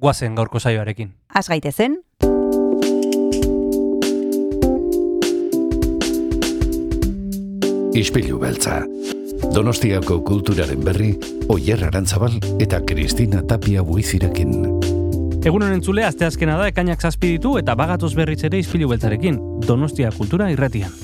[0.00, 1.12] guazen gaurko saioarekin.
[1.34, 2.00] Az gaitezen,
[8.00, 8.84] Ispilu beltza.
[9.54, 11.10] Donostiako kulturaren berri,
[11.50, 14.54] Oyer Arantzabal eta Kristina Tapia buizirekin.
[15.40, 19.40] Egun honen entzule, asteazkena da, ekainak zazpi ditu eta bagatoz berriz ere izpilu beltzarekin.
[19.66, 20.94] Donostia kultura irratian.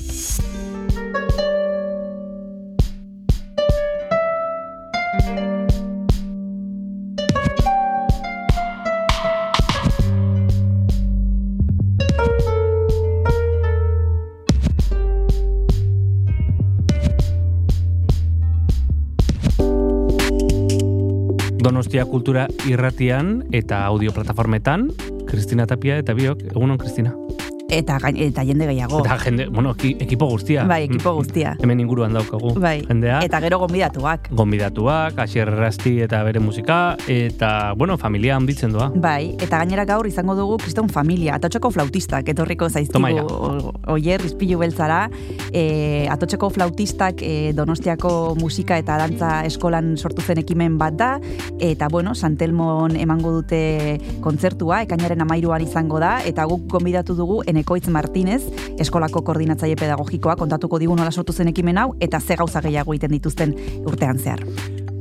[21.67, 24.87] Donostia kultura irratian eta audio plataformetan,
[25.27, 27.26] Kristina Tapia eta biok, egunon Kristina.
[27.69, 28.99] Eta, gain- eta jende gehiago.
[29.03, 30.63] Eta jende, bueno, eki- ekipo guztia.
[30.65, 31.55] Bai, ekipo Mm, guztia.
[31.61, 32.53] Hemen inguruan daukagu.
[32.59, 33.19] Bai, Jendea.
[33.23, 34.29] eta gero gonbidatuak.
[34.31, 38.91] gonbidatuak, Asier Rasti eta bere musika, eta, bueno, familia handitzen doa.
[38.95, 44.59] Bai, eta gainera gaur izango dugu kriston familia, atotxeko flautistak, etorriko zaizkigu o- oier, izpilu
[44.59, 45.09] beltzara,
[45.51, 51.19] e, atotxeko flautistak e, donostiako musika eta dantza eskolan sortu zen ekimen bat da,
[51.59, 57.87] eta bueno, Santelmon emango dute kontzertua, ekainaren amairuan izango da, eta guk gonbidatu dugu Enekoitz
[57.89, 58.43] Martinez,
[58.77, 63.15] eskolako koordinatzaile pedagogikoa, kontatuko digu nola sortu zen ekimen hau, eta ze gauza gehiago egiten
[63.15, 64.43] dituzten urtean zehar.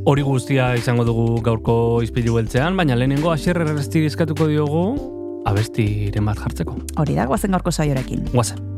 [0.07, 4.87] Hori guztia izango dugu gaurko izpilu beltzean, baina lehenengo Asier eskatuko diogu
[5.45, 6.79] abestiren bat jartzeko.
[6.97, 8.25] Hori da, guazen gaurko saiorekin.
[8.33, 8.76] Guazen.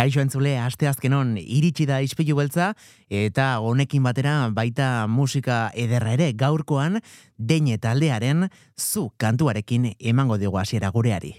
[0.00, 2.70] Kaixo entzule, asteazkenon iritsi da ispilu beltza,
[3.12, 6.96] eta honekin batera baita musika ederra ere gaurkoan,
[7.36, 8.48] deine taldearen
[8.80, 11.34] zu kantuarekin emango dugu hasiera gureari.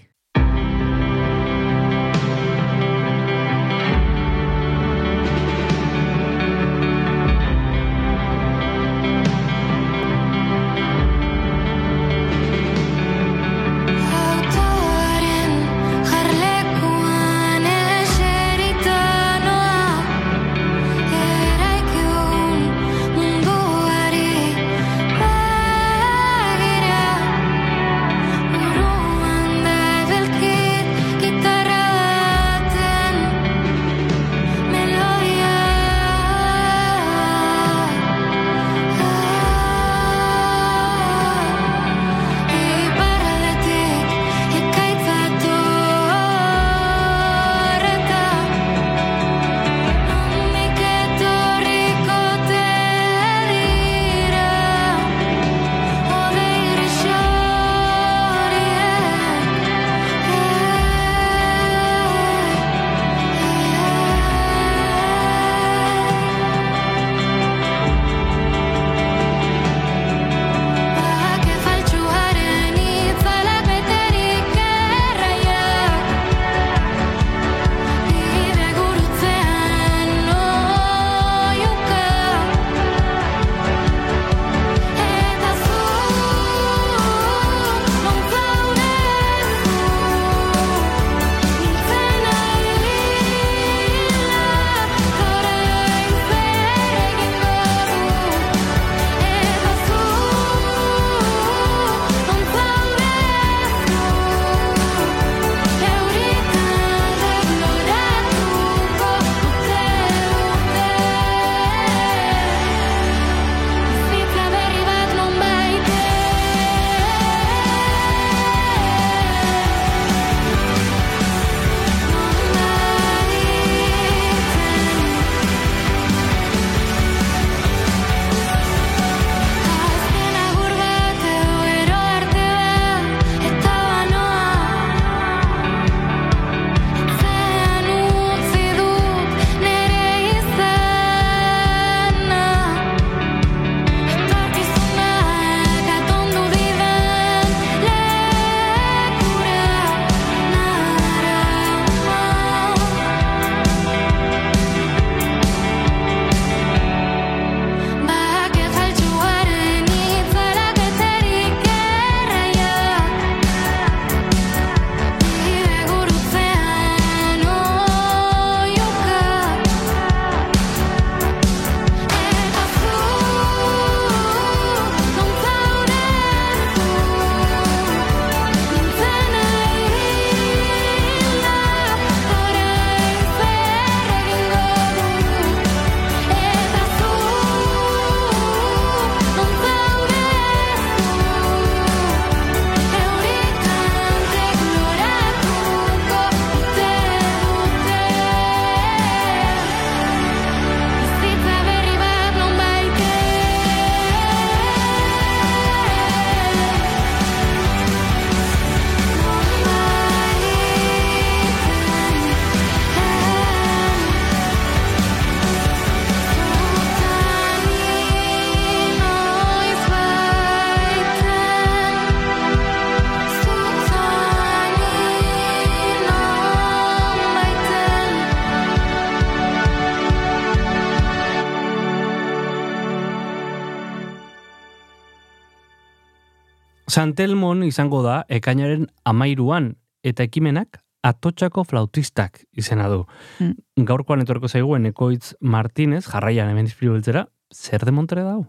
[237.02, 239.72] Santelmon izango da ekainaren amairuan
[240.06, 243.00] eta ekimenak atotxako flautistak izena du.
[243.42, 243.86] Mm.
[243.88, 248.44] Gaurkoan etorko zaigu Enekoitz Martinez, jarraian hemen izpilu beltzera, zer de Montere dau?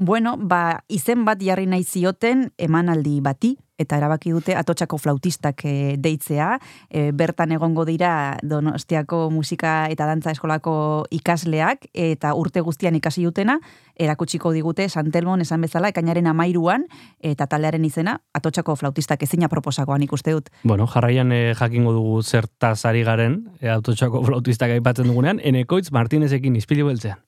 [0.00, 3.50] Bueno, ba, izen bat jarri nahi zioten emanaldi bati,
[3.80, 6.54] eta erabaki dute atotxako flautistak e, deitzea.
[6.88, 10.74] E, bertan egongo dira Donostiako musika eta dantza eskolako
[11.12, 13.58] ikasleak, eta urte guztian ikasi dutena,
[14.00, 16.88] erakutsiko digute Santelmon esan bezala, ekainaren amairuan,
[17.20, 20.48] eta taldearen izena, atotxako flautistak ezina proposakoan ikuste dut.
[20.64, 26.56] Bueno, jarraian eh, jakingo dugu zertaz ari garen, eh, atotxako flautistak aipatzen dugunean, Enekoitz Martinezekin
[26.56, 27.20] izpilu beltzean.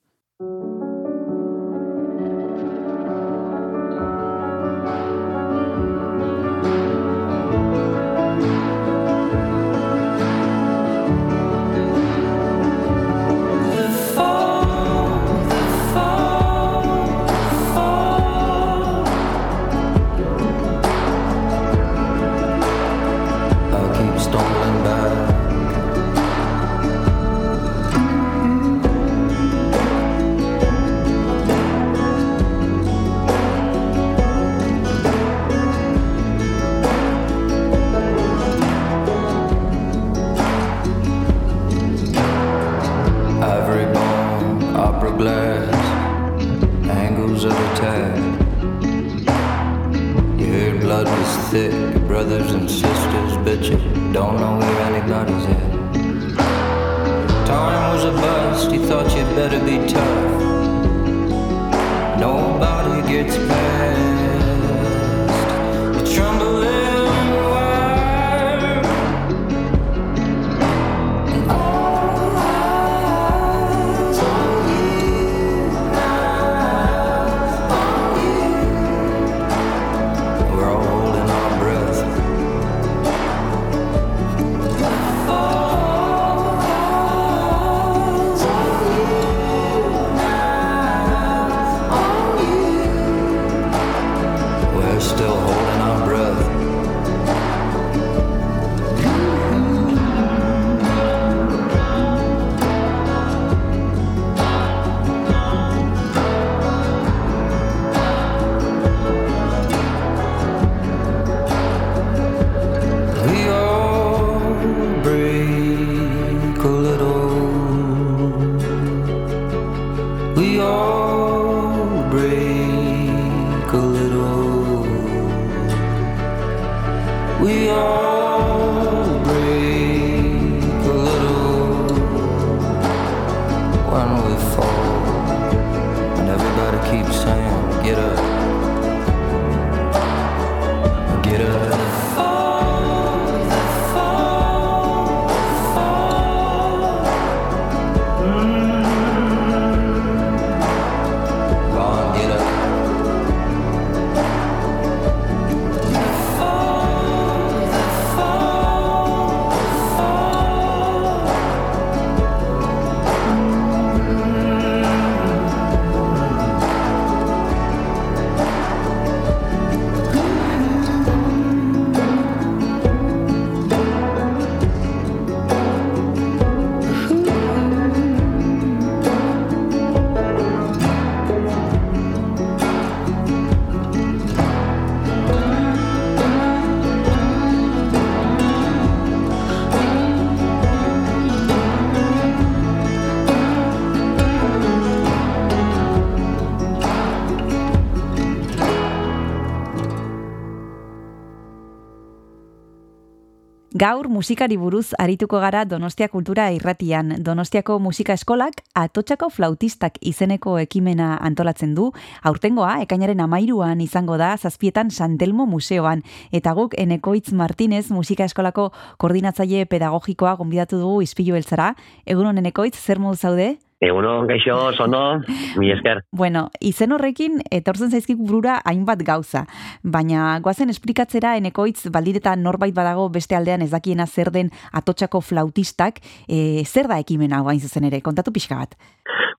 [203.82, 207.16] Gaur musikari buruz arituko gara Donostia Kultura Irratian.
[207.26, 211.88] Donostiako Musika Eskolak atotxako flautistak izeneko ekimena antolatzen du.
[212.22, 216.04] Aurtengoa, ekainaren amairuan izango da, zazpietan Santelmo Museoan.
[216.30, 218.68] Eta guk Enekoitz Martinez Musika Eskolako
[219.02, 221.72] koordinatzaile pedagogikoa gonbidatu dugu izpilu beltzara.
[222.06, 223.56] Egunon Enekoitz, zer modu zaude?
[223.82, 225.22] Egunon, gaixo, sono,
[225.58, 226.04] mi esker.
[226.14, 229.42] Bueno, izen horrekin etortzen zaizkik burura hainbat gauza,
[229.82, 235.98] baina goazen esplikatzera enekoitz baldin norbait badago beste aldean ez dakiena zer den atotxako flautistak,
[236.28, 238.76] e, zer da ekimena hau hain zuzen ere, kontatu pixka bat.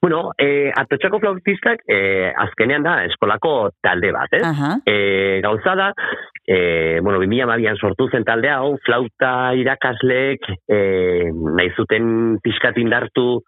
[0.01, 4.43] Bueno, eh, atotxako flautistak eh, azkenean da eskolako talde bat, ez?
[4.85, 5.93] Eh, gauza da,
[6.43, 13.39] eh, bueno, 2012an sortu zen talde hau, flauta irakasleek eh, nahi zuten pixkat indartu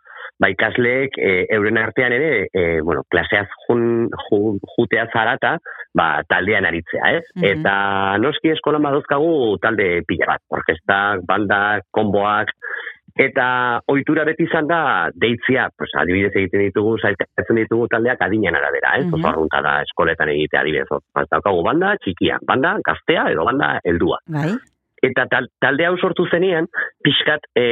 [0.41, 4.39] ba ikasleek e, euren artean ere, e, bueno, klaseaz jun, ju,
[4.75, 5.55] jutea zarata,
[5.95, 7.23] ba, taldean aritzea, ez?
[7.35, 7.45] Mhm.
[7.51, 7.75] Eta
[8.23, 12.51] noski eskolan badozkagu talde pila bat, orkestak, bandak, konboak,
[13.15, 18.97] eta ohitura beti izan da deitzia, pues, adibidez egiten ditugu, zaizkatzen ditugu taldeak adinean arabera,
[18.99, 19.07] ez?
[19.07, 20.87] Oso arrunta da eskoletan egitea adibidez.
[21.15, 24.19] Ba, daukagu banda txikia, banda gaztea edo banda heldua.
[24.27, 24.51] Bai?
[25.05, 26.67] Eta tal, talde hau sortu zenean,
[27.05, 27.65] pixkat e,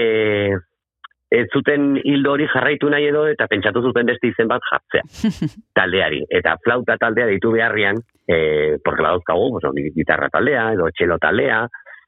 [1.33, 5.05] ez zuten hildo hori jarraitu nahi edo eta pentsatu zuten beste izen bat jartzea
[5.79, 6.21] taldeari.
[6.29, 7.97] Eta flauta taldea ditu beharrian,
[8.27, 11.63] e, porque badauzkagu, pues, hori, gitarra taldea edo txelo taldea,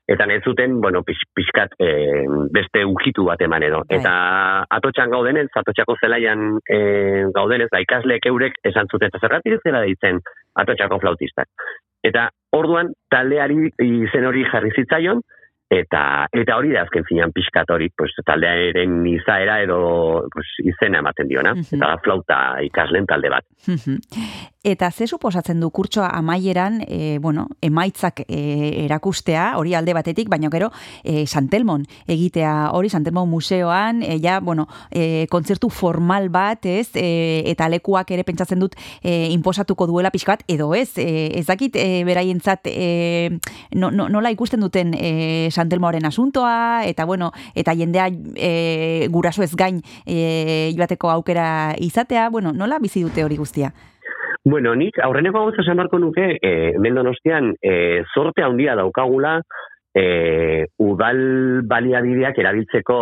[0.07, 1.89] eta nahi zuten, bueno, pix, pixkat e,
[2.53, 3.81] beste ukitu bat eman edo.
[3.89, 3.97] Bai.
[3.97, 4.13] Eta
[4.77, 6.79] atotxan gaudenez, atotxako zelaian e,
[7.33, 10.21] gaudenez, da ikasleek eurek esan zuten, eta zerratik zela deitzen
[10.61, 11.49] atotxako flautistak.
[12.05, 15.25] Eta orduan taldeari izen hori jarri zitzaion,
[15.71, 16.01] eta
[16.33, 19.79] eta hori da azken finean pixkat hori, pues, taldearen izaera edo
[20.33, 21.55] pues, izena ematen diona.
[21.55, 21.77] Mhm.
[21.77, 23.47] Eta da flauta ikasleen talde bat.
[24.65, 30.49] Eta ze suposatzen du kurtsoa amaieran, e, bueno, emaitzak e, erakustea, hori alde batetik, baina
[30.49, 30.71] gero
[31.03, 37.43] e, Santelmon egitea, hori Santelmon museoan, e, ja, bueno, e, kontzertu formal bat, ez, e,
[37.53, 41.77] eta lekuak ere pentsatzen dut e, inposatuko duela pixka bat, edo ez, e, ez dakit
[41.77, 43.37] e, beraientzat e,
[43.77, 49.53] no, no, nola ikusten duten e, Santelmoaren asuntoa, eta bueno, eta jendea e, guraso ez
[49.53, 53.75] gain e, joateko aukera izatea, bueno, nola bizi dute hori guztia?
[54.45, 59.39] Bueno, nik aurreneko gauza esan barko nuke, e, hemen donostian, e, zorte handia daukagula,
[59.95, 62.97] e, udal baliabideak erabiltzeko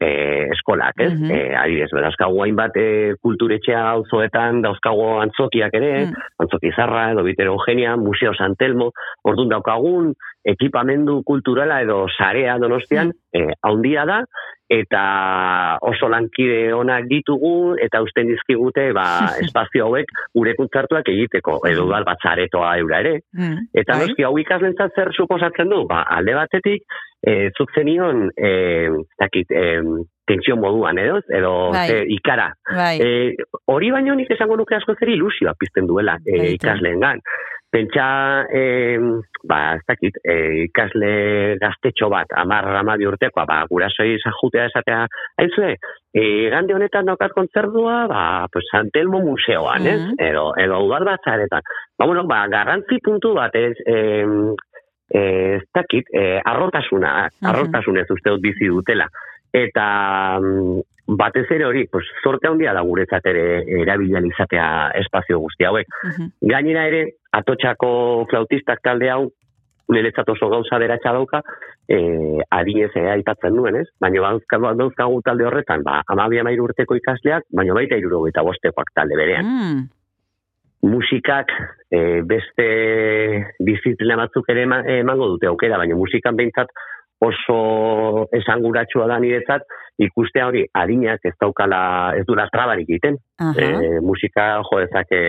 [0.00, 0.08] e,
[0.54, 1.12] eskolak, ez?
[1.18, 1.30] Mhm.
[1.34, 2.86] E, adibidez, dauzkagu hainbat e,
[3.20, 6.14] kulturetxea auzoetan, dauzkagu antzokiak ere, Mm.
[6.46, 8.92] antzoki zarra edo bitero Eugenia, Museo Santelmo,
[9.24, 10.14] orduan daukagun
[10.46, 14.20] ekipamendu kulturala edo sarea donostian, e, handia da,
[14.70, 15.02] eta
[15.86, 19.06] oso lankide onak ditugu, eta usten dizkigute, ba,
[19.44, 24.94] espazio hauek gure kontzertuak egiteko, edo udal batzaretoa eura ere, Mm, Eta noski hau ikaslentzat
[24.96, 25.82] zer suposatzen du?
[25.88, 26.84] Ba, alde batetik,
[27.20, 28.88] e, zuk zenion, e,
[29.20, 29.64] dakit, e,
[30.26, 31.86] tentsio moduan, edo, edo Bai.
[31.88, 32.48] ze, ikara.
[32.66, 32.96] Bai.
[33.00, 33.10] E,
[33.72, 37.22] hori baino nik esango nuke asko zer ilusioa pizten duela e, ikasleengan.
[37.76, 38.96] Pentsa, e,
[39.44, 41.10] ba, ez dakit, e, ikasle
[41.60, 45.02] gaztetxo bat, amar amabi urtekoa, ba, gurasoi zajutea esatea,
[45.42, 45.74] haizue,
[46.16, 46.22] e,
[46.54, 50.00] gande honetan daukat kontzertua, ba, pues, Santelmo museoan, ez?
[50.00, 50.16] Mhm.
[50.24, 51.68] Edo, edo udal batzaretan.
[51.98, 54.24] Ba, bueno, ba, garrantzi puntu bat, ez, e,
[55.12, 55.20] e,
[55.60, 57.50] ez dakit, e, arrotasuna, Mhm.
[57.52, 59.10] arrotasunez uste dut bizi dutela.
[59.52, 65.64] Eta mm, batez ere hori, pues, zorte handia da guretzat ere erabilan izatea espazio guzti
[65.64, 65.86] hauek.
[66.04, 66.30] Mhm.
[66.50, 69.28] Gainera ere, atotxako flautistak talde hau,
[69.88, 71.42] niretzat oso gauza beratxa dauka,
[71.88, 73.86] e, adinez ere aipatzen duen, ez?
[74.00, 79.14] Baina badauzkagu, dauzkagu talde horretan, ba, amabia mairu urteko ikasleak, baina baita irurogeita bostekoak talde
[79.14, 79.46] berean.
[79.46, 79.84] Mm,
[80.86, 81.50] Musikak
[81.90, 82.66] e, beste
[83.64, 86.68] disiplina batzuk ere ema- emango dute aukera, baina musikan behintzat
[87.22, 89.62] oso esanguratsua da niretzat,
[89.98, 93.16] ikustea hori adinak ez daukala, ez dula trabarik egiten.
[93.38, 93.54] aha.
[93.58, 95.20] E, musika jo dezake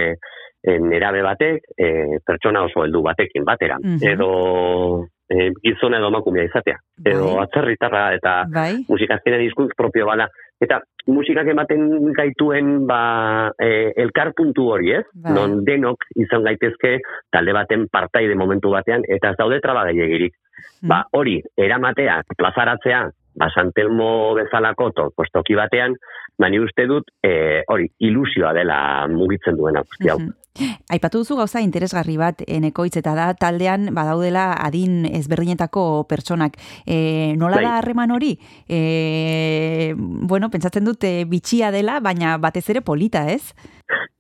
[0.64, 3.78] e, nerabe batek, e, pertsona oso heldu batekin batera.
[3.84, 4.04] Mhm.
[4.14, 6.80] Edo e, gizona edo emakumea izatea.
[7.04, 7.44] Edo Bai.
[7.46, 8.74] atzerritarra eta Bai.
[8.90, 10.28] musika azkenean hizkuntz propio bala.
[10.60, 15.06] Eta musikak ematen gaituen ba, e, elkar puntu hori, ez?
[15.14, 15.36] Bai.
[15.36, 16.98] Non denok izan gaitezke
[17.32, 20.34] talde baten partaide momentu batean, eta ez daude traba gehiagirik.
[20.82, 20.90] Mm.
[20.90, 23.06] Ba, hori, eramatea, plazaratzea,
[23.38, 25.96] ba, Santelmo bezalako to, pues, batean,
[26.38, 30.20] ba, ni uste dut, e, hori, ilusioa dela mugitzen duena guzti hau.
[30.94, 36.58] Aipatu duzu gauza interesgarri bat enekoitz eta da taldean badaudela adin ezberdinetako pertsonak.
[36.86, 37.66] E, nola Bai.
[37.66, 38.34] da harreman hori?
[38.68, 43.54] E, bueno, pentsatzen dut e, bitxia dela, baina batez ere polita, ez?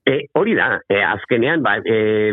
[0.07, 2.31] E, hori da, e, azkenean, ba, e,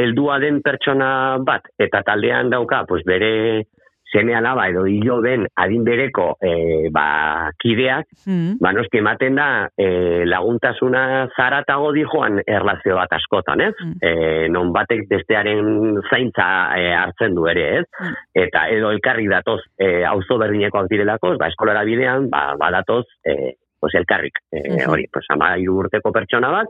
[0.00, 3.68] eldua den pertsona bat, eta taldean dauka, pues, bere
[4.12, 8.58] seme alaba edo hilo den adin bereko e, ba, kideak, Mm.
[8.60, 13.72] ba, noski ematen da e, laguntasuna zaratago dijoan erlazio bat askotan, ez?
[13.80, 13.96] Mm.
[13.98, 14.12] E,
[14.52, 16.46] non batek bestearen zaintza
[16.78, 17.86] e, hartzen du ere, ez?
[17.98, 18.14] Mm.
[18.44, 23.94] Eta edo elkarri datoz e, auzo berdinekoak direlakoz, ba, eskolara bidean, ba, badatoz e, pues
[23.98, 24.38] elkarrik.
[24.52, 24.90] E, Mhm.
[24.90, 26.68] Hori, pues ama hiru urteko pertsona bat,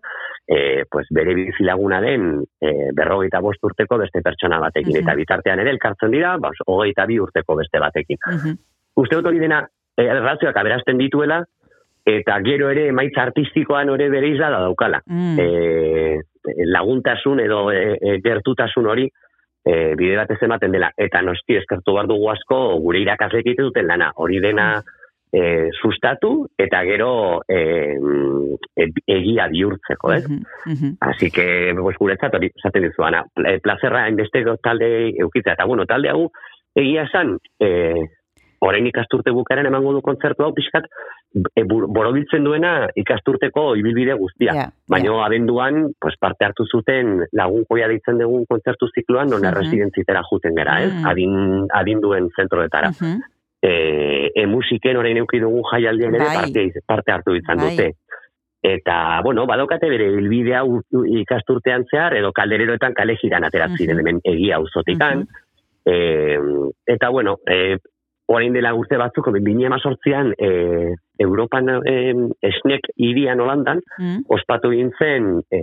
[0.48, 4.96] e, pues bere bizilaguna den e, berrogeita bost urteko beste pertsona batekin.
[4.96, 5.02] Mhm.
[5.02, 8.16] Eta bitartean ere elkartzen dira, ba, hogeita bi urteko beste batekin.
[8.26, 8.56] Mhm.
[8.96, 9.66] Uste dut hori dena,
[9.96, 11.44] errazioak aberasten dituela,
[12.06, 15.02] eta gero ere emaitza artistikoan ere bere izla da daukala.
[15.06, 15.36] Mm.
[15.38, 16.20] E,
[16.64, 19.04] laguntasun edo e, e, gertutasun hori
[19.64, 20.90] e, bide batez ematen dela.
[20.96, 24.10] Eta noski eskertu behar dugu asko gure irakaslek egiten duten lana.
[24.16, 24.82] Hori dena
[25.32, 27.96] e, sustatu eta gero e,
[28.76, 30.28] e, egia bihurtzeko, ez?
[30.28, 30.96] Mhm, mhm.
[31.00, 35.86] Así que, pues, guretzat, hori, esaten dizu, ana, pla- plazerra hainbeste talde eukitzea, eta bueno,
[35.86, 36.30] talde hau,
[36.74, 37.94] egia esan, e,
[38.62, 40.84] orain ikasturte bukaren emango du kontzertu hau pixkat,
[41.56, 44.52] e, borobiltzen duena ikasturteko ibilbide guztia.
[44.54, 49.48] Ja, Baina abenduan, pues, parte hartu zuten lagun joia deitzen dugun kontzertu zikloan, non Mhm.
[49.50, 50.92] erresidentzitera juten gara, ez?
[50.92, 51.06] Mhm.
[51.06, 52.90] Adin, adinduen zentroetara.
[52.90, 53.20] Mhm.
[53.62, 56.34] E, e musiken orain euki dugun jaialdian ere Bai.
[56.34, 57.70] parte, parte hartu izan Bai.
[57.70, 57.92] dute.
[58.62, 60.08] Eta, bueno, badokate bere
[60.64, 65.18] u- ikasturtean zehar, edo kaldereroetan kale jiran ateratzen hemen egia auzotikan.
[65.18, 65.28] Mhm.
[65.84, 66.38] E,
[66.86, 67.76] eta, bueno, e,
[68.26, 74.24] orain dela urte batzuk, bine emazortzian, e, Europan e, esnek irian Holandan, Mhm.
[74.28, 75.58] ospatu egin zen e,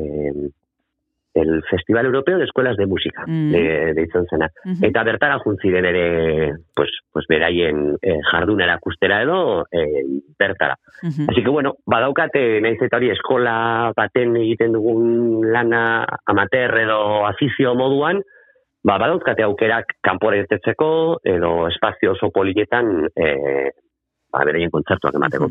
[1.34, 3.52] el Festival Europeo de Escuelas de Música, Mm.
[3.52, 4.50] de, deitzen zena.
[4.66, 4.84] Mhm.
[4.86, 10.04] Eta bertara juntziren ere, pues, pues beraien eh, jardun erakustera edo eh,
[10.38, 10.78] bertara.
[11.04, 11.28] Mhm.
[11.30, 17.76] Así que bueno, badaukate naiz eta hori eskola baten egiten dugun lana amater edo afizio
[17.76, 18.22] moduan,
[18.84, 23.72] ba, badauzkate aukerak kanpora irtetzeko edo espazio oso polietan eh,
[24.32, 25.50] ba, beraien kontzertuak emateko.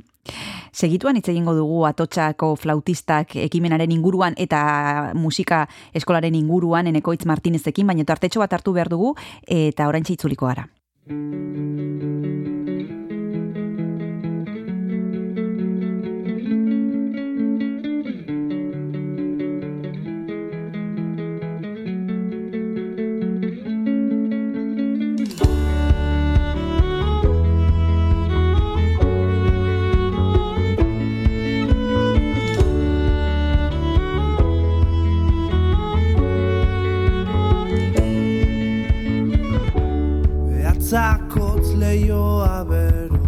[0.72, 5.64] Segituan hitz egingo dugu atotxako flautistak ekimenaren inguruan eta musika
[5.94, 9.14] eskolaren inguruan Enekoitz Martinezekin, baina tartetxo bat hartu behar dugu
[9.46, 10.68] eta orain itzuliko gara.
[40.88, 43.18] Behatzakotz leioa bero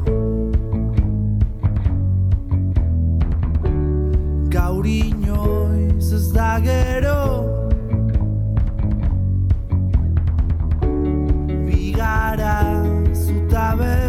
[4.48, 7.20] Gaur inoiz ez da gero.
[11.66, 12.58] Bigara
[13.12, 13.99] zutabe bat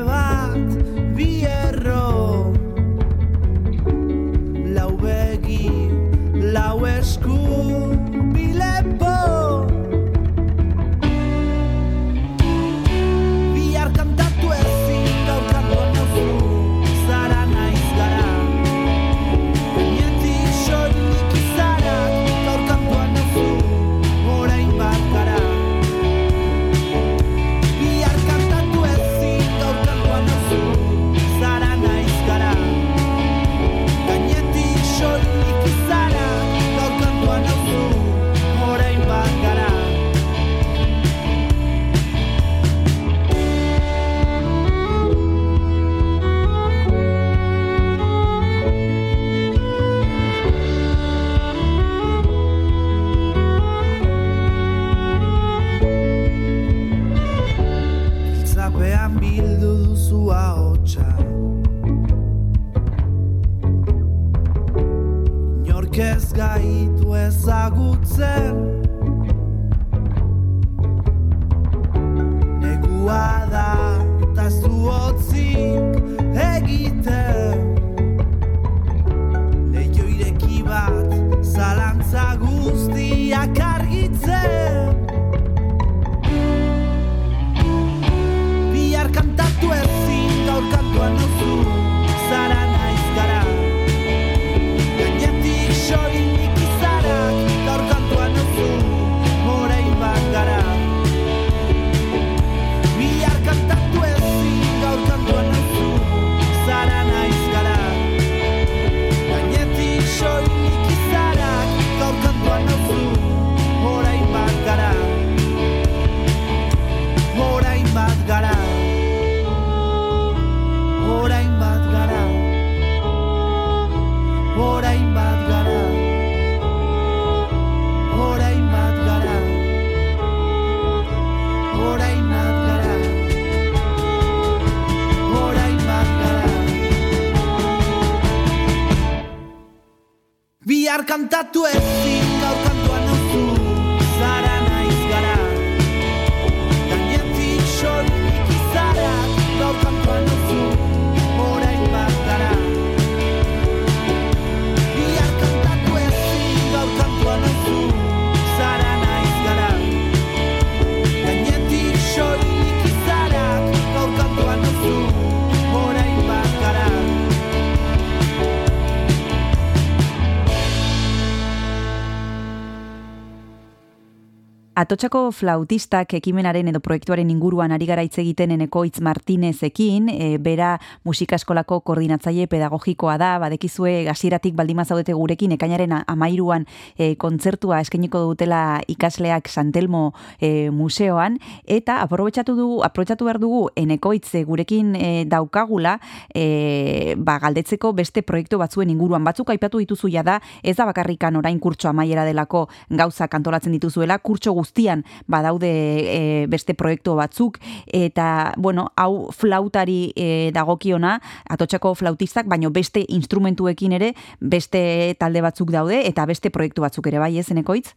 [174.91, 180.73] Atotxako flautistak ekimenaren edo proiektuaren inguruan ari gara hitz egiten Enekoitz Martinezekin, e, bera
[181.07, 186.65] musika eskolako koordinatzaile pedagogikoa da, badekizue gasieratik baldima zaudete gurekin ekainaren amairuan
[186.97, 190.01] e, kontzertua eskainiko dutela ikasleak Santelmo
[190.41, 195.95] e, museoan, eta aprobetxatu dugu, aprobetxatu behar dugu Enekoitz e, gurekin e, daukagula,
[196.35, 199.23] e, ba, galdetzeko beste proiektu batzuen inguruan.
[199.23, 204.51] Batzuk aipatu dituzu da ez da bakarrikan orain kurtso amaiera delako gauza kantolatzen dituzuela, kurtso
[204.81, 207.59] guztian badaude e, beste proiektu batzuk,
[207.93, 215.71] eta, bueno, hau flautari e, dagokiona, atotxako flautistak, baino beste instrumentuekin ere, beste talde batzuk
[215.71, 217.93] daude, eta beste proiektu batzuk ere, bai, ez, enekoitz?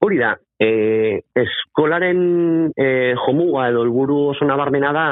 [0.00, 5.06] Hori da, e, eskolaren e, jomuga edo helburu oso nabarmena da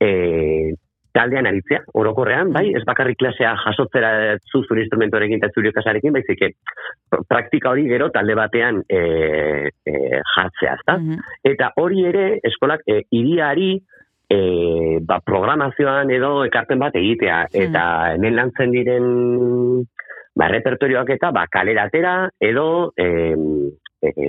[0.00, 0.74] e,
[1.12, 4.12] taldean aritzea, orokorrean, bai, ez bakarrik klasea jasotzera
[4.48, 6.44] zu zure instrumentorekin eta zure ikasarekin, baizik
[7.28, 9.00] praktika hori gero talde batean e,
[9.86, 9.94] e,
[10.34, 10.96] jartzea, ezta?
[10.98, 11.20] Mhm.
[11.52, 13.74] Eta hori ere, eskolak e, iriari
[14.32, 17.44] e, ba, programazioan edo ekarpen bat egitea.
[17.66, 17.84] Eta
[18.16, 19.06] hemen lantzen diren
[20.34, 23.08] ba, repertorioak eta ba, kaleratera edo e,
[24.02, 24.28] e,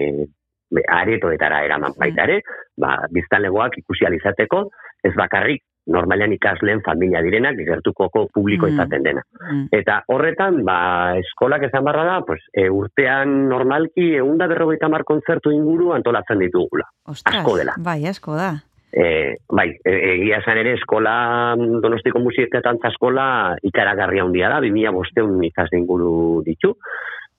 [0.89, 2.41] aretoetara eraman baita ere,
[2.77, 4.65] ba, biztanlegoak ikusi alizateko,
[5.03, 8.73] ez bakarrik normalean ikasleen familia direnak, gertukoko publiko Mm.
[8.73, 9.21] izaten dena.
[9.51, 9.65] Mm.
[9.71, 15.51] Eta horretan, ba, eskolak esan barra da, pues, e, urtean normalki eunda berrogeita mar kontzertu
[15.51, 16.85] inguru antolatzen ditugula.
[17.05, 17.73] Ostras, Asko dela.
[17.77, 18.53] bai, asko da.
[18.93, 24.59] E, bai, e, egia esan ere eskola, mm, donostiko musika eta eskola ikaragarria handia da,
[24.61, 26.75] 2000 bosteun ikasle inguru ditu,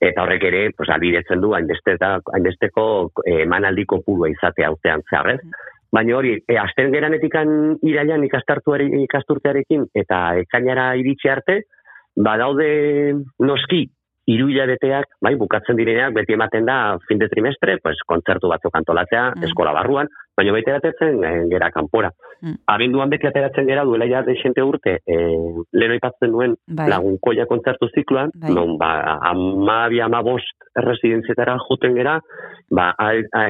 [0.01, 5.41] eta horrek ere, pues, albidetzen du hainbesteko eh, emanaldiko purua izatea urtean zeharrez.
[5.95, 11.61] Baina hori, e, asten geranetikan irailan ikasturtearekin eta ekainara iritsi arte,
[12.17, 13.85] badaude noski
[14.27, 19.35] hiru hilabeteak, bai, bukatzen direneak beti ematen da fin de trimestre, pues kontzertu batzuk antolatzea
[19.35, 19.45] Mm.
[19.45, 22.11] eskola barruan, baina baita eratetzen e, gera kanpora.
[22.43, 22.57] Mm.
[22.67, 25.17] Abenduan beti ateratzen gera duela ja desente urte, e,
[25.73, 26.89] lehen aipatzen duen Bai.
[26.91, 28.53] lagunkoia kontzertu zikloan, Bai.
[28.53, 32.19] non ba, amabi, amabost residenzietara juten gera,
[32.71, 33.45] ba, a, a,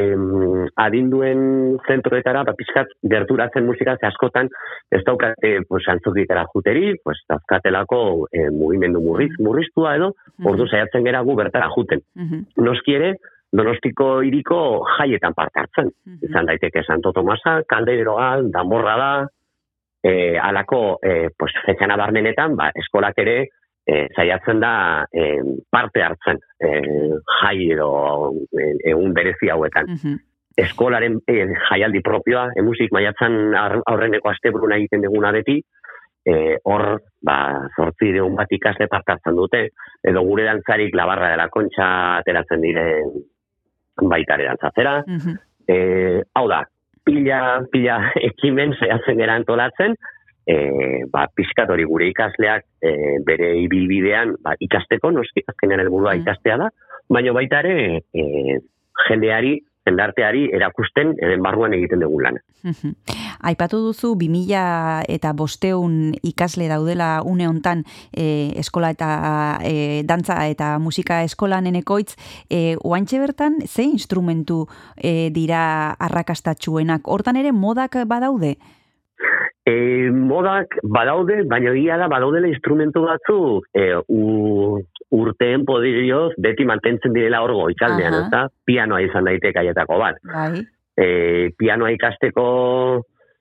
[0.85, 4.51] adinduen zentroetara, ba, pixkat gerturatzen musika, ze askotan,
[4.93, 10.47] ez daukate, pues, antzokitara juteri, pues, dauzkatelako e, mugimendu murriz, murriztua edo, Mhm.
[10.51, 12.01] ordu saiatzen gera gu bertara juten.
[12.15, 12.45] Mhm.
[12.57, 13.15] Noski ere,
[13.55, 14.59] Donostiko hiriko
[14.97, 15.91] jaietan parte hartzen.
[16.07, 16.29] Mhm.
[16.29, 19.11] Izan daiteke Santo Tomasa, Kaldeiroa, Danborra da,
[20.05, 23.37] e, alako e, pues, fetxan abarmenetan, ba, eskolak ere
[23.87, 24.75] e, zaiatzen da
[25.13, 25.39] e,
[25.71, 26.71] parte hartzen e,
[27.41, 27.91] jai edo
[28.53, 29.91] e, egun berezi hauetan.
[29.97, 30.21] Mhm.
[30.65, 31.39] Eskolaren e,
[31.71, 35.61] jaialdi propioa, e, musik maiatzan aurreneko asteburuna egiten duguna beti,
[36.25, 36.85] e, hor,
[37.25, 37.39] ba,
[37.77, 39.69] zortzi deun bat ikasle parte hartzen dute,
[40.05, 41.89] edo gure dantzarik labarra dela kontxa
[42.21, 43.15] ateratzen diren
[44.03, 45.37] baitare dantzatzera, Mhm.
[45.69, 46.63] e, hau da,
[47.05, 47.99] pila, pila
[48.31, 49.95] ekimen zehatzen gara antolatzen,
[50.47, 52.91] e, ba, pixkat hori gure ikasleak e,
[53.25, 56.21] bere ibilbidean ba, ikasteko, noski azkenean helburua Mm.
[56.23, 56.69] ikastea da,
[57.09, 58.59] baina baita ere e,
[59.09, 62.39] jendeari, jendarteari erakusten eben barruan egiten dugun lan.
[62.63, 62.95] Mhm.
[63.51, 69.11] Aipatu duzu 2000 eta bosteun ikasle daudela une hontan e, eskola eta
[69.63, 72.15] e, dantza eta musika eskolan enekoitz,
[72.49, 74.65] e, oantxe bertan ze instrumentu
[74.97, 77.05] e, dira arrakastatxuenak?
[77.05, 78.57] Hortan ere modak badaude?
[79.65, 84.81] E, modak badaude, baina egia da badaudela instrumentu batzuk e, u,
[85.15, 88.25] urteen podirioz beti mantentzen direla hor goikaldean, Aha.
[88.27, 88.43] ezta?
[88.67, 90.19] Pianoa izan daiteke aietako bat.
[90.29, 90.65] Bai.
[90.97, 92.45] e, pianoa ikasteko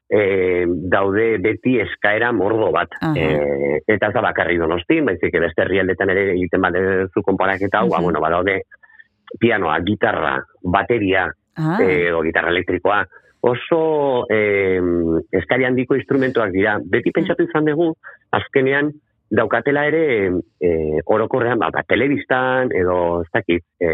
[0.09, 2.95] e, daude beti eskaera mordo bat.
[3.17, 3.27] E,
[3.87, 6.77] eta ez da bakarri donosti, baizik beste herrialdetan ere egiten bat
[7.13, 8.03] zu konparaketa, hau, ba, Mhm.
[8.03, 8.61] bueno, badaude
[9.39, 13.03] pianoa, gitarra, bateria, Ah, e, edo gitarra elektrikoa,
[13.43, 14.79] oso e,
[15.35, 16.77] eskari handiko instrumentuak dira.
[16.79, 17.89] Beti pentsatu izan dugu,
[18.31, 18.93] azkenean,
[19.33, 20.03] daukatela ere
[20.63, 20.69] e,
[21.03, 23.89] orokorrean, ba, ba, telebistan, edo ez dakit, e,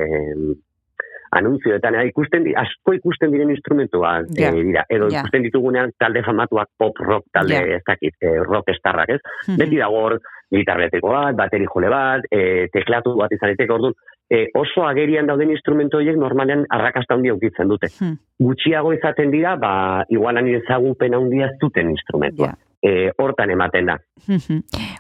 [1.32, 5.20] anuntzioetan, ikusten, asko ikusten diren instrumentuak Ja, eh, dira, edo ja.
[5.22, 7.78] ikusten ditugunean talde famatuak pop rock, talde, Ja.
[7.78, 9.22] ez dakit, eh, rock estarrak, ez?
[9.48, 9.58] mhm.
[9.58, 13.94] Beti dago hor, gitarreteko bat, bateri jole bat, e, teklatu bat izan daiteke orduan,
[14.30, 17.90] e, oso agerian dauden instrumentu horiek normalean arrakasta handia ukitzen dute.
[18.00, 18.18] Hmm.
[18.40, 22.48] Gutxiago izaten dira, ba, igualan ezagupen handia ez duten instrumentua.
[22.48, 22.69] Ja.
[22.82, 23.98] E, hortan ematen da.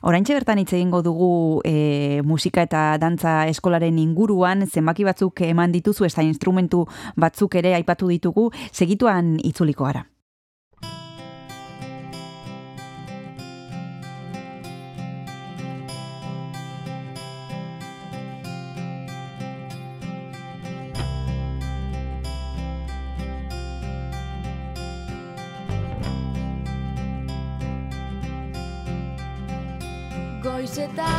[0.10, 6.06] Oraintxe bertan hitz egingo dugu e, musika eta dantza eskolaren inguruan, zenbaki batzuk eman dituzu,
[6.06, 10.06] eta instrumentu batzuk ere aipatu ditugu, segituan itzuliko gara.
[30.80, 31.19] Goizetan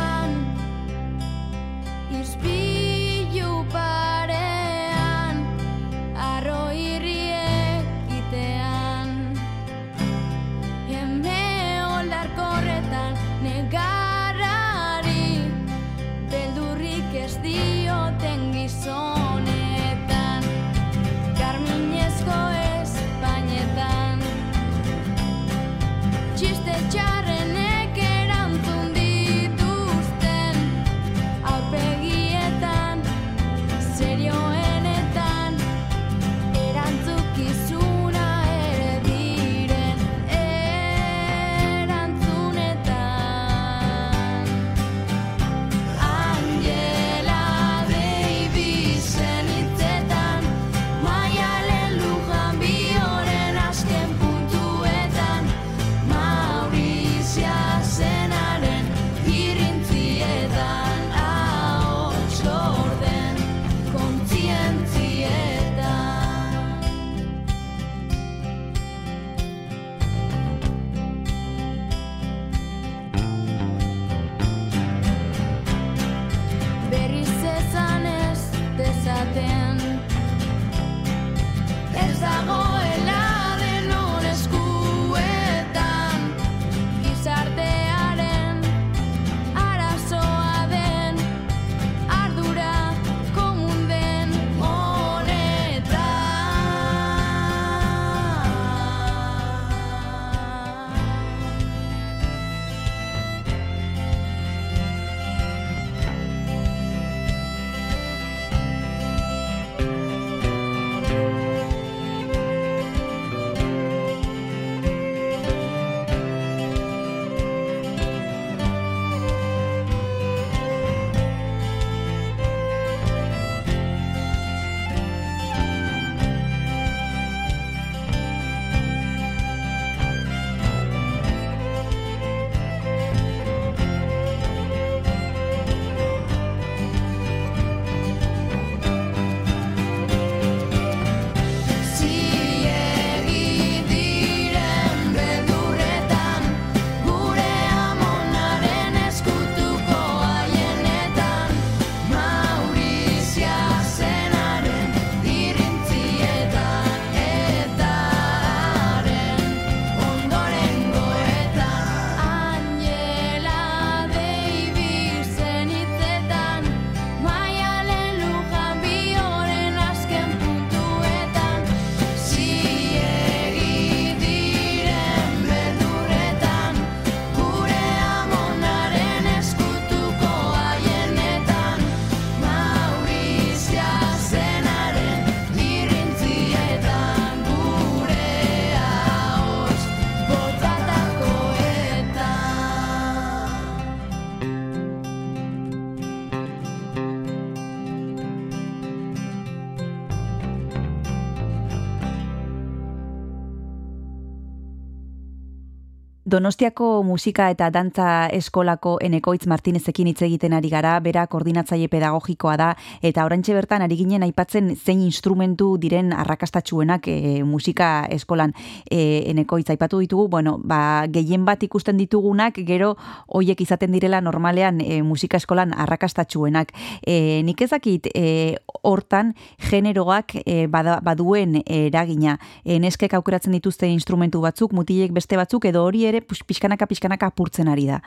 [206.31, 212.67] Donostiako musika eta dantza eskolako Enekoitz Martinezekin hitz egiten ari gara, bera koordinatzaile pedagogikoa da,
[213.03, 218.53] eta orantxe bertan ari ginen aipatzen zein instrumentu diren arrakastatsuenak e, musika eskolan
[218.85, 219.01] e,
[219.33, 222.93] Enekoitz aipatu ditugu, bueno, ba, gehien bat ikusten ditugunak, gero
[223.27, 226.71] hoiek izaten direla normalean e, musika eskolan arrakastatsuenak.
[227.03, 228.55] E, nik ezakit e,
[228.87, 229.35] hortan
[229.67, 232.39] generoak e, baduen eragina.
[232.63, 237.31] E, neskek aukeratzen dituzte instrumentu batzuk, mutilek beste batzuk, edo hori ere pux- pixkanaka pixkanaka
[237.31, 238.01] apurtzen ari da.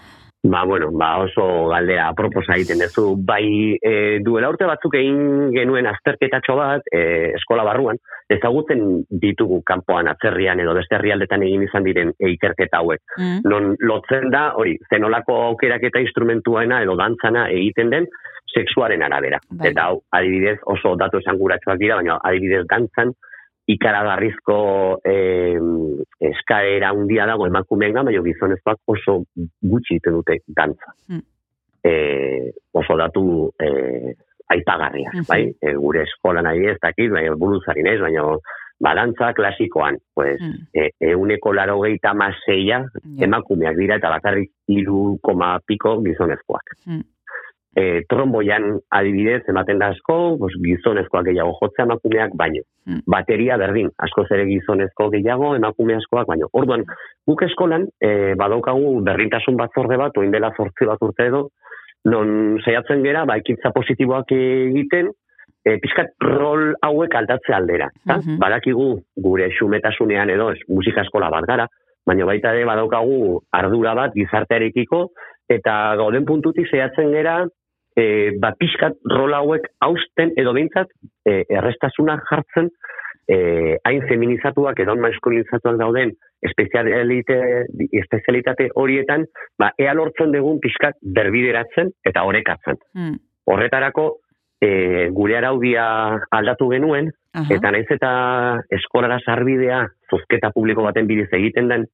[0.44, 3.14] Ba, bueno, ba oso galdera proposa egiten duzu.
[3.16, 7.96] Bai, e, duela urte batzuk egin genuen azterketatxo bat e, eskola barruan,
[8.28, 13.00] ezagutzen ditugu kanpoan atzerrian edo beste herrialdetan egin izan diren ikerketa hauek.
[13.16, 13.40] Mm.
[13.48, 18.12] Non lotzen da, hori, zenolako aukeraketa instrumentuena edo dantzana egiten den
[18.52, 19.40] sexuaren arabera.
[19.48, 19.70] Bai.
[19.72, 23.16] Eta hau, adibidez, oso datu esanguratsuak dira, baina adibidez dantzan,
[23.66, 24.56] ikaragarrizko
[25.08, 25.56] eh,
[26.30, 29.24] eskaera handia dago emakumeen baina gizonezkoak oso
[29.62, 30.92] gutxi egiten dute dantza.
[31.08, 31.22] Mm.
[31.84, 33.24] Eh, oso datu
[33.60, 34.14] eh,
[34.48, 35.24] aipagarriak, Mhm.
[35.28, 35.54] bai?
[35.60, 38.22] E, gure eskolan nahi ez dakit, baina buruzari naiz, baina
[38.80, 40.66] badantza klasikoan, pues, Mm.
[40.74, 43.24] e, euneko laro gehieta maseia Ja.
[43.24, 46.76] emakumeak dira eta bakarrik iru koma piko gizonezkoak.
[46.86, 47.02] Mm.
[47.76, 52.62] E, tromboian adibidez ematen da asko, pues, gizonezkoak gehiago jotzea emakumeak baino.
[52.86, 53.02] Mm.
[53.10, 56.48] Bateria berdin, askoz ere gizonezko gehiago, emakume askoak baino.
[56.52, 56.84] Orduan,
[57.26, 61.48] guk eskolan e, badaukagu berrintasun batzorde bat, oin dela zortzi bat urte edo,
[62.10, 65.10] non saiatzen gera, ba, ekintza positiboak egiten,
[65.64, 67.88] e, pixkat rol hauek aldatze aldera.
[67.96, 68.18] ezta?
[68.18, 68.38] Mhm.
[68.38, 71.66] Badakigu gure xumetasunean edo ez, musika eskola bat gara,
[72.06, 75.08] baina baita ere badaukagu ardura bat gizartearekiko,
[75.48, 77.44] eta gauden puntutik saiatzen gera,
[77.96, 78.04] e,
[78.40, 80.90] ba, pixkat rol hauek hausten edo behintzat
[81.26, 82.70] e, errestasuna jartzen
[83.28, 86.12] e, hain feminizatuak edo maskulinizatuak dauden
[86.44, 87.38] espezialite,
[88.02, 89.24] espezialitate horietan,
[89.58, 92.80] ba, ea lortzen dugun pixkat berbideratzen eta orekatzen.
[92.98, 93.16] Mm.
[93.48, 94.06] Horretarako,
[94.60, 95.86] e, gure araudia
[96.36, 97.48] aldatu genuen, Aha.
[97.56, 98.12] eta naiz eta
[98.76, 99.80] eskolara sarbidea
[100.10, 101.88] zozketa publiko baten bidez egiten den,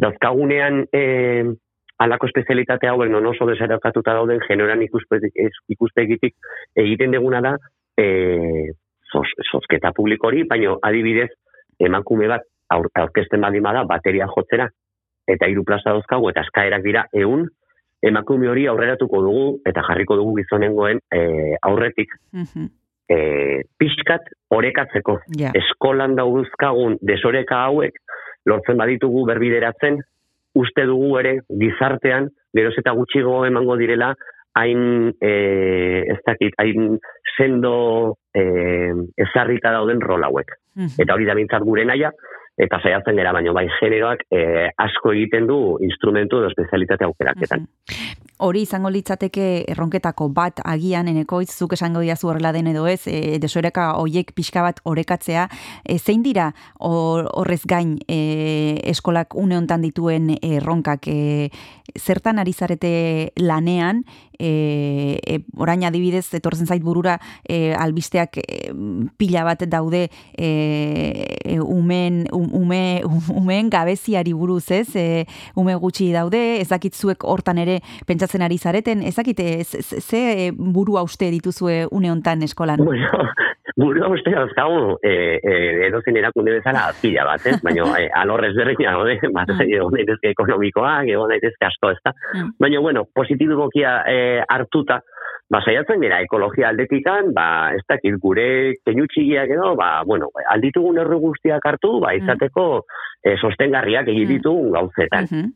[0.00, 1.02] dauzkagunean e,
[2.00, 6.34] alako espezialitate hauek non oso desarakatuta dauden generoan ez- ikuspegitik
[6.76, 7.56] egiten deguna da
[7.96, 8.72] e,
[9.12, 11.28] zoz, zozketa publiko hori, baino adibidez
[11.78, 14.68] emakume bat aur, aurkezten baldin bada bateria jotzera
[15.28, 17.46] eta hiru plaza dauzkagu eta eskaerak dira ehun
[18.02, 22.14] emakume hori aurreratuko dugu eta jarriko dugu gizonengoen e, aurretik
[23.10, 25.18] e, pixkat orekatzeko.
[25.36, 25.50] Ja.
[25.54, 27.98] Eskolan dauzkagun desoreka hauek
[28.46, 30.00] lortzen baditugu berbideratzen,
[30.54, 34.14] uste dugu ere gizartean geroz eta gutxigo emango direla
[34.58, 35.32] hain e,
[36.10, 36.98] ez dakit, hain
[37.36, 38.42] sendo e,
[39.22, 40.56] ezarrita dauden rol hauek.
[40.74, 40.98] Mhm.
[41.04, 42.10] Eta hori da bintzat gure naia,
[42.60, 47.66] eta saiatzen gara, baino bai generoak e, asko egiten du instrumentu edo espezialitate aukeraketan.
[47.66, 48.29] Mhm.
[48.40, 53.36] Hori izango litzateke erronketako bat agian enekoitz zuk esango diazu horrela den edo ez, e,
[53.42, 55.42] desoreka hoiek pixka bat orekatzea,
[55.84, 56.46] e, zein dira
[56.78, 61.50] hor- horrez gain e, eskolak une hontan dituen erronkak, e,
[61.98, 64.04] zertan ari zarete lanean,
[64.38, 68.72] e, e, orain adibidez etortzen zait burura e, albisteak e,
[69.20, 70.48] pila bat daude e,
[71.44, 73.02] e, umen, um- ume,
[73.36, 74.88] umeen gabeziari buruz, ez?
[74.96, 75.26] E,
[75.60, 81.02] ume gutxi daude, ezakitzuek hortan ere pentsatzen ari zareten, ezakite, ze, ze- ze e, burua
[81.02, 82.78] uste dituzue une hontan eskolan?
[82.84, 83.10] Bueno,
[83.80, 85.12] burua uste dauzkagu, e,
[85.42, 85.54] e,
[85.88, 87.58] edozein erakunde bezala pila bat, ez?
[87.62, 92.14] Baina e, alor ezberdina, gaude, bat, egon daitezke ekonomikoak, egon daitezke asko, ez da?
[92.36, 92.52] Mm.
[92.62, 95.00] Baina, bueno, positibokia e, hartuta,
[95.50, 100.98] ba, saiatzen dira, ekologia aldetikan, ba, ez dakit, gure keinu txigiak edo, ba, bueno, alditugun
[101.02, 102.84] erru guztiak hartu, ba, izateko
[103.24, 104.34] e, sostengarriak egin Mm.
[104.36, 105.26] ditugun gauzetan.
[105.30, 105.48] Mhm.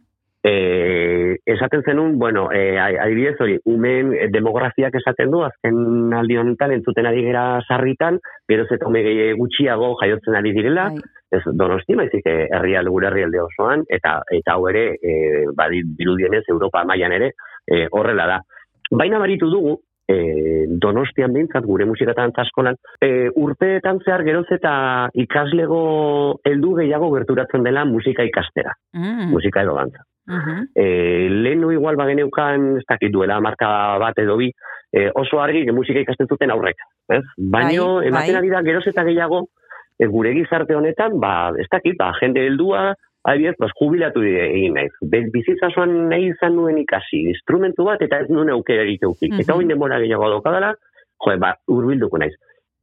[0.46, 6.74] E, esaten zenun, bueno, e, adibidez hori, umen eh, demografiak esaten du, azken aldi honetan
[6.74, 8.18] entzuten ari gera sarritan,
[8.52, 9.00] geroz eta ume
[9.38, 11.00] gutxiago jaiotzen ari direla, Bai.
[11.32, 15.16] ez donosti, baizik eh, herrialde gure herrialde osoan, eta eta hau ere, e,
[15.56, 17.32] badi dirudienez, Europa mailan ere,
[17.64, 18.38] e, horrela da.
[18.92, 25.84] Baina baritu dugu, e, donostian behintzat, gure musikatan askolan, e, urteetan zehar geroz eta ikaslego
[26.44, 29.30] heldu gehiago gerturatzen dela musika ikastera, Mm.
[29.32, 30.04] musika edo dantza.
[30.74, 30.84] E,
[31.28, 34.50] lehenu igual bageneukan, ez dakit duela marka bat edo bi,
[34.92, 36.80] e, oso argi musika ikasten zuten aurrek.
[37.12, 37.24] Ez?
[37.36, 38.40] Baino, Bai, ematen bai.
[38.40, 39.44] ari da geroz eta gehiago,
[39.98, 42.94] e, gure gizarte honetan, ba, ez dakit, ba, jende heldua,
[43.24, 44.92] adibidez, pues, jubilatu egin naiz.
[45.32, 49.30] Bizitza osoan nahi izan nuen ikasi, instrumentu bat, eta ez nuen aukerarik euki.
[49.30, 49.44] Mhm.
[49.44, 50.74] Eta hori denbora gehiago daukadala,
[51.24, 52.34] jo, ba, urbilduko naiz.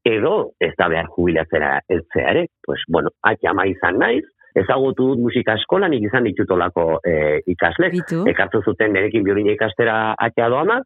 [0.06, 4.26] Edo, ez da behar jubilatzera eltzea ere, pues, bueno, atxama izan naiz,
[4.56, 7.14] ezagutu dut musika eskolan, nik izan ditutolako e,
[7.54, 8.24] ikasle, Bitu.
[8.32, 10.82] ekartu zuten nerekin biolina ikastera atea doama,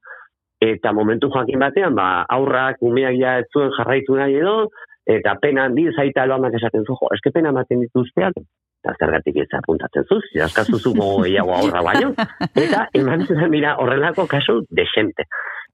[0.62, 4.70] eta momentu joakin batean, ba, aurrak, umeak ja ez zuen jarraitu nahi edo,
[5.06, 8.40] eta pena handi zaita aloamak esaten zu, jo, eske pena ematen dituzteak,
[8.86, 12.14] eta zergatik ez apuntatzen zuz, jaskazu zu gogo gehiago aurra baino,
[12.54, 15.26] eta eman zen mira horrelako kasu desente.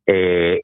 [0.07, 0.16] E,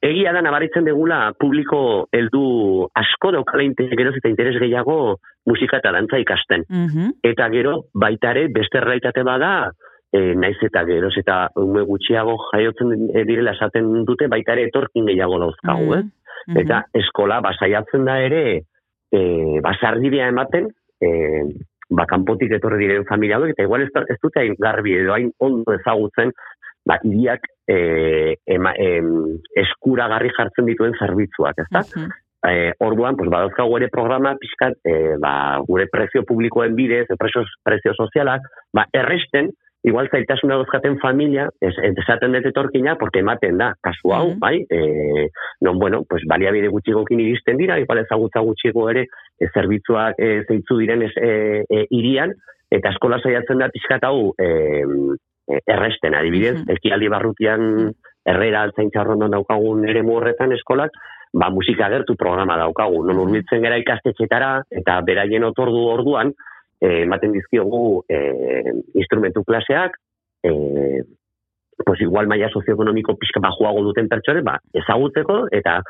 [0.01, 5.91] egia da nabaritzen degula publiko heldu asko daukala inte- geroz eta interes gehiago musika eta
[5.93, 7.11] dantza ikasten Mhm.
[7.23, 9.71] eta gero baita ere beste erraitate bada
[10.11, 12.95] e, naiz eta geroz eta ume gutxiago jaiotzen
[13.27, 16.03] direla esaten dute baita ere etorkin gehiago dauzkagu, eh?
[16.47, 16.57] Mhm.
[16.63, 18.63] Eta eskola basaiatzen da ere
[19.11, 19.19] e,
[19.61, 21.43] basardibia ematen e,
[21.89, 25.31] ba, kanpotik etorri diren familia hauek, eta igual ez, ez dute hain garbi edo hain
[25.39, 26.31] ondo ezagutzen
[26.87, 29.11] ba, iriak e, ema, em,
[29.59, 31.83] eskuragarri jartzen dituen zerbitzuak, ezta?
[31.95, 32.23] Mhm.
[32.47, 37.93] eh, orduan, pues, badauzkagu ere programa pixkat, eh, ba, gure prezio publikoen bidez, prezio, prezio
[37.97, 39.49] sozialak, ba, erresten,
[39.83, 44.39] igual zailtasuna dauzkaten familia, ez, ez esaten dut etorkina, porque ematen da, kasu hau, Mhm.
[44.39, 45.27] bai, eh,
[45.61, 49.07] non, bueno, pues, baliabide gutxigokin iristen dira, igual ezagutza gutxigo ere, eh,
[49.53, 52.33] zerbitzuak eh, zeitzu diren ez, eh, eh, irian,
[52.71, 54.83] eta eskola saiatzen da pixkat hau, eh,
[55.47, 56.71] eh, erresten, adibidez, Mhm.
[56.77, 57.93] ekialdi barrutian
[58.25, 60.91] herrera altzaintza horrendon daukagun ere horretan eskolak,
[61.33, 63.03] ba, musika gertu programa daukagu.
[63.05, 66.33] Non urbiltzen gara ikastetxetara, eta beraien otordu orduan,
[66.81, 69.95] eh, ematen dizkiogu eh, instrumentu klaseak,
[70.43, 71.03] eh,
[71.85, 75.81] pues igual maila sozioekonomiko pixka bajuago duten pertsone, ba, ezagutzeko, eta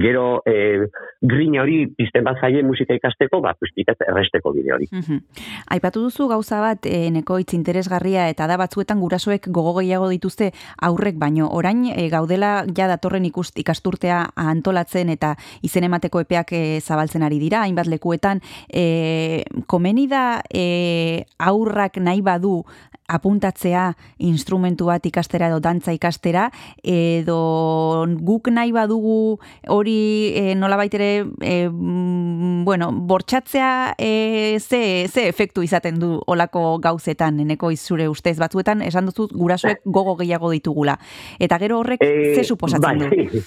[0.00, 0.86] gero eh,
[1.20, 4.88] grina hori pizten bat zaie musika ikasteko, ba, piztikaz erresteko bide hori.
[4.92, 5.20] Mhm.
[5.76, 10.52] Aipatu duzu gauza bat, e, neko hitz interesgarria eta da batzuetan gurasoek gogo gehiago dituzte
[10.82, 16.64] aurrek baino orain e, gaudela ja datorren ikust, ikasturtea antolatzen eta izen emateko epeak e,
[16.80, 22.62] zabaltzen ari dira, hainbat lekuetan e, komeni da e, aurrak nahi badu
[23.08, 26.48] apuntatzea instrumentu bat ikastera edo dantza ikastera
[26.82, 29.38] edo guk nahi badugu
[29.68, 36.78] hori e, nolabait ere e, mm, bueno, bortxatzea e, ze, ze efektu izaten du olako
[36.82, 40.98] gauzetan eneko izure ustez batzuetan esan duzut gurasoek gogo gehiago ditugula
[41.38, 43.28] eta gero horrek Eh, ze suposatzen bai.
[43.32, 43.42] du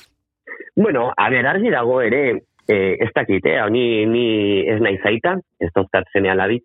[0.84, 4.26] bueno, a ber, argi dago ere, eh, ez dakit, eh, ni, ni
[4.68, 6.64] ez nahi zaita, ez doztatzenean labit,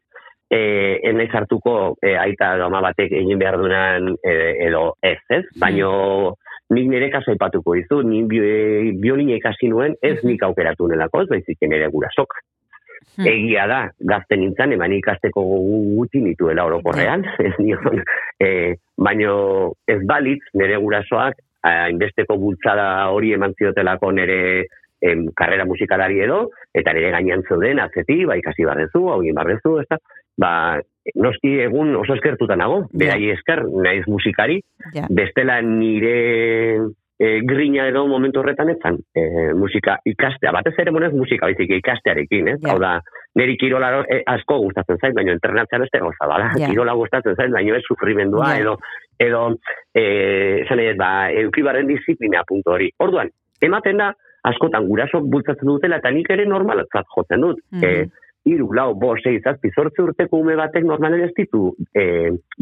[0.55, 5.19] eh, ez nahi hartuko eh, aita edo ama batek egin behar dunan eh, edo ez,
[5.29, 5.45] ez?
[5.61, 6.37] Baino
[6.75, 8.41] nik nire kaso aipatuko dizu, ni bi,
[9.01, 12.39] biolina ikasi nuen, ez nik aukeratu nelako, ez baizik nire gurasok.
[13.15, 13.27] Hmm.
[13.31, 13.81] Egia da,
[14.11, 18.01] gazte nintzen, eman ikasteko gutxi nituela orokorrean, ez nion,
[18.43, 19.35] eh, baino
[19.91, 24.41] ez balitz nire gurasoak hainbesteko bultzada hori eman ziotelako nire
[25.05, 29.79] em, karrera musikalari edo, eta nire gainean zeuden atzeti, ba ikasi barrezu, hau egin barrezu,
[29.81, 30.01] ez da,
[30.37, 30.81] ba,
[31.15, 34.61] noski egun oso eskertuta nago, berai esker, naiz musikari,
[34.95, 35.07] Ja.
[35.11, 36.79] bestela nire
[37.19, 42.49] e, grina edo momentu horretan etzan, e, musika ikastea, batez ere monez musika baizik ikastearekin,
[42.49, 42.59] ez?
[42.65, 42.73] Ja.
[42.73, 43.01] Hau da,
[43.39, 46.51] niri kirola e, asko gustatzen zait, baina entrenatzea beste gauza bada.
[46.59, 46.69] Ja.
[46.73, 48.61] Kirola gustatzen zait, baina ez sufrimendua Ja.
[48.61, 48.77] edo
[49.21, 49.45] edo
[49.95, 52.91] eh esan nahi dut, ba eukibarren disiplina puntu hori.
[52.99, 53.31] Orduan,
[53.63, 54.13] ematen da
[54.45, 57.61] askotan gurasok bultzatzen dutela eta nik ere normalatzat jotzen dut.
[57.71, 57.85] Mhm.
[57.85, 58.07] Eh,
[58.45, 62.05] iru, lau, bo, sei, zazpi, zortze urteko ume batek normalen ez ditu e,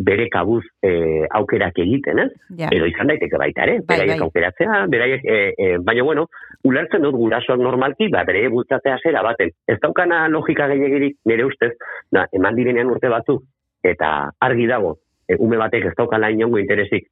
[0.06, 0.92] bere kabuz e,
[1.38, 2.28] aukerak egiten, ez?
[2.58, 2.70] Ja.
[2.74, 4.26] Edo izan daiteke baita ere, Bai, beraiek bai.
[4.28, 6.28] aukeratzea, beraiek, e, e, baina bueno,
[6.70, 9.50] ulertzen dut gurasoak normalki, ba, bere bultzatzea zera baten.
[9.66, 11.72] Ez daukana logika gehiagirik nire ustez,
[12.14, 13.42] da, eman direnean urte batzuk,
[13.82, 17.10] eta argi dago, e, ume batek ez daukala inongo interesik,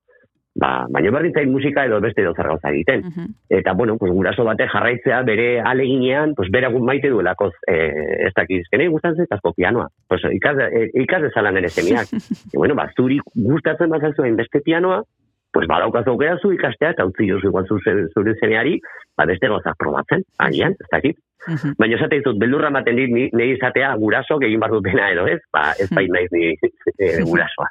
[0.55, 3.05] ba, baina berdin zait musika edo beste edo zer gauza egiten.
[3.07, 3.27] Mhm.
[3.49, 8.33] Eta, bueno, pues, guraso batek jarraitzea bere aleginean, pues, bera gu- maite duelakoz, eh, ez
[8.35, 9.89] dakiz, kenei gustatzen asko pianoa.
[10.09, 12.09] Pues, ikas, eh, ikas dezala nere semiak.
[12.53, 15.03] e, bueno, ba, zuri gustatzen bazazu beste pianoa,
[15.53, 17.79] pues, badaukaz aukera zu ikastea, eta utzi jozu igual zu,
[18.15, 18.81] zure semeari,
[19.17, 21.17] ba, beste gauzak probatzen, agian, ez dakit.
[21.49, 21.75] Mhm.
[21.79, 25.41] Baina esate dizut, beldurra ematen dit, ni, nire izatea guraso egin bar dutena edo ez,
[25.53, 26.53] ba, ez bait naiz ni
[26.99, 27.71] eh, gurasoa.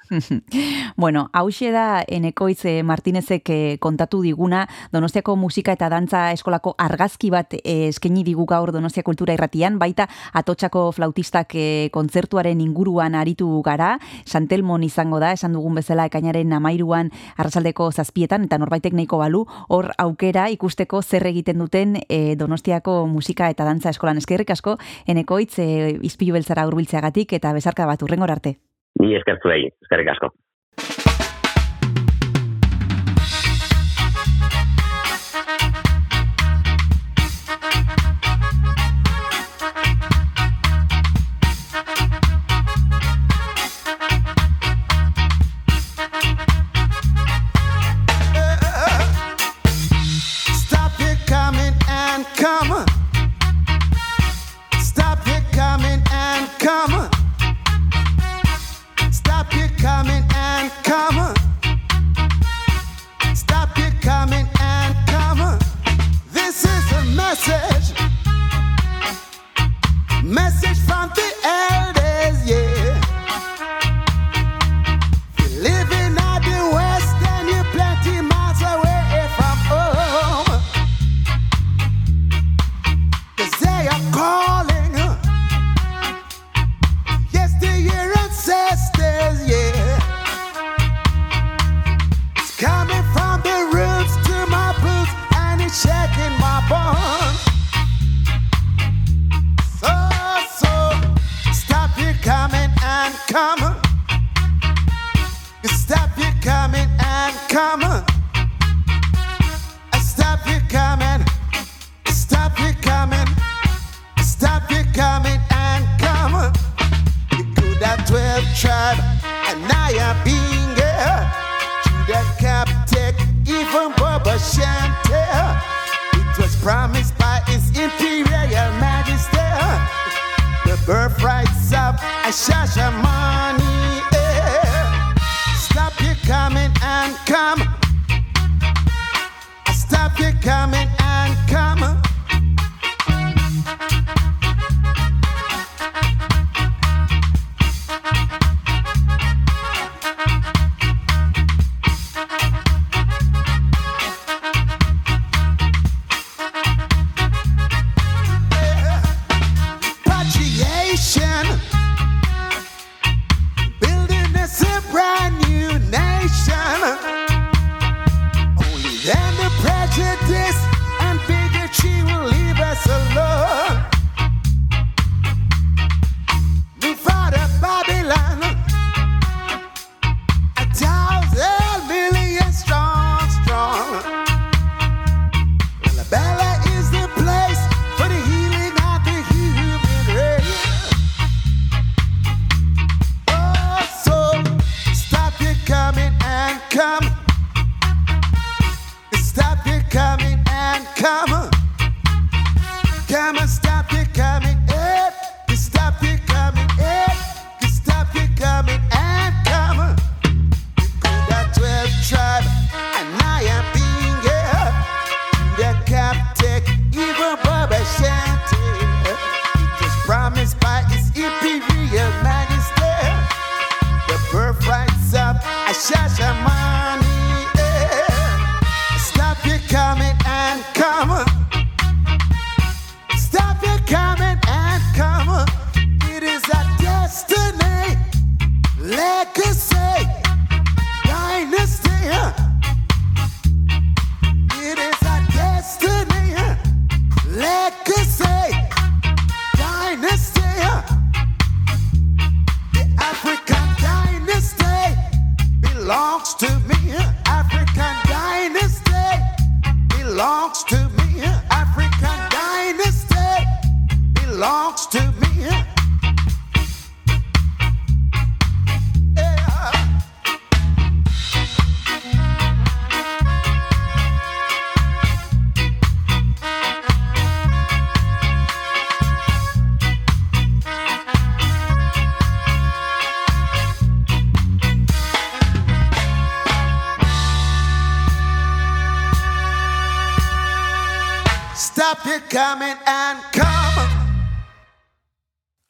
[0.98, 4.66] Bueno, hause da Enekoitz eh, Martinezek eh, kontatu diguna.
[4.94, 10.90] Donostiako musika eta dantza eskolako argazki bat eskaini digu gaur Donostia Kultura Irratian, baita Atotxako
[10.96, 11.54] flautistak
[11.94, 18.60] kontzertuaren inguruan aritu gara, Santelmon izango da, esan dugun bezala ekainaren amairuan arrasaldeko zazpietan, eta
[18.62, 24.18] norbaitek nahiko balu, hor aukera ikusteko zer egiten duten eh, Donostiako musika eta dantza eskolan
[24.22, 28.58] eskerrik asko, Enekoitz eh, izpilu beltzara hurbiltzeagatik eta bezarka bat urrengor arte.
[29.00, 30.34] Ni eskertu egin, eskerrik asko.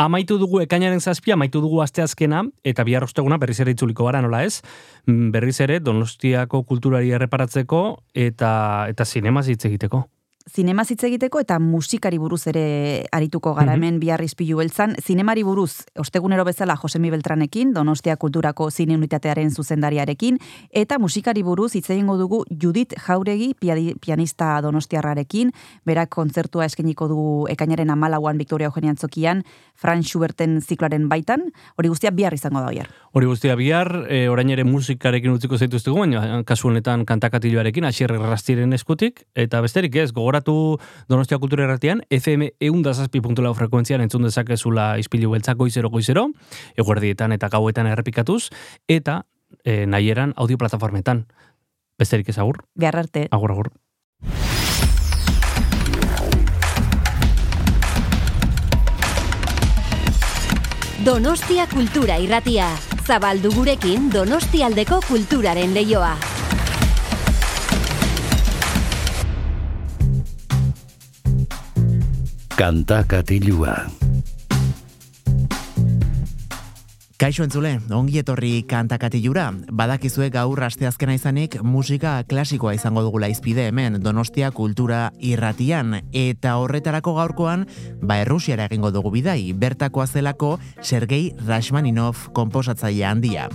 [0.10, 4.41] Amaitu dugu ekainaren zazpia, amaitu dugu asteazkena, eta bihar osteguna berriz ere itzuliko gara, nola
[4.41, 4.64] ez?
[5.05, 7.82] Mm, Berriz ere, donostiako kulturari erreparatzeko
[8.18, 8.51] eta
[8.89, 10.07] eta zinemaz hitz egiteko.
[10.50, 13.76] Zinema hitz egiteko eta musikari buruz ere arituko gara Mhm.
[13.84, 14.95] hemen bihar izpilu beltzan.
[15.02, 20.39] Zinemari buruz, ostegunero bezala Josemi Beltranekin, Donostia Kulturako Zine Unitatearen zuzendariarekin,
[20.72, 23.54] eta musikari buruz hitz egingo dugu Judith Jauregi,
[24.00, 25.52] pianista donostiarrarekin,
[25.86, 29.43] berak kontzertua eskeniko du ekainaren amalauan Victoria Eugenia Antzokian,
[29.76, 32.89] Franz Schuberten zikloaren baitan, hori guztia bihar izango da bihar.
[33.14, 38.74] Hori guztia bihar, e, orain ere musikarekin utziko zaituztegu, baina kasu honetan kantakatiloarekin, asier errastiren
[38.74, 45.58] eskutik, eta besterik ez, gogoratu Donostia Kultura Erratian, FM eundazazpi.lau frekuentzian entzun dezakezula izpilu beltzak
[45.58, 46.30] goizero goizero,
[46.78, 48.50] eguerdietan eta gauetan errepikatuz,
[48.88, 49.26] eta
[49.64, 51.26] e, nahieran audio plataformetan.
[51.98, 53.28] Besterik ez agur, Bihar arte.
[53.32, 53.72] agur agur.
[61.04, 62.68] Donostia Kultura Irratia.
[63.08, 66.39] Zabaldu gurekin Donostialdeko kulturaren leioa.
[72.60, 73.99] Kanta katilua.
[77.20, 79.49] Kaixo entzule, ongi etorri kantakatilura.
[79.76, 87.17] Badakizue gaur asteazkena izanik musika klasikoa izango dugula izpide hemen Donostia Kultura Irratian eta horretarako
[87.17, 87.65] gaurkoan
[87.99, 93.49] ba Errusiara egingo dugu bidai, bertakoa zelako Sergei Rashmaninov konposatzaile handia.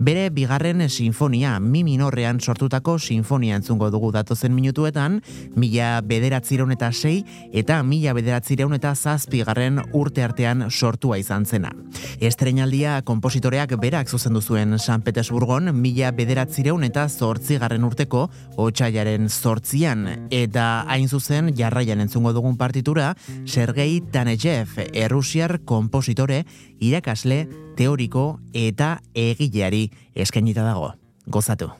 [0.00, 5.20] Bere bigarren sinfonia mi minorrean sortutako sinfonia entzungo dugu datozen minutuetan,
[5.60, 11.76] mila bederatzireun eta sei eta mila bederatzireun eta zazpigarren urte artean sortua izan zena.
[12.20, 18.28] Estrenaldia kompositoreak berak zuzendu zuen San Petersburgon mila bederatzireun eta zortzigarren urteko
[18.62, 23.14] otxailaren zortzian eta hain zuzen jarraian entzungo dugun partitura
[23.46, 26.44] Sergei Tanejev, errusiar kompositore,
[26.78, 27.42] irakasle,
[27.76, 30.94] teoriko eta egileari eskainita dago.
[31.26, 31.72] Gozatu.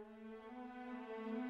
[0.00, 1.49] Música